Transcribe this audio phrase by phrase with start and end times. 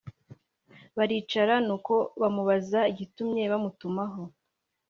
[0.97, 4.23] baricara nuko bamubaza igitumye abatumaho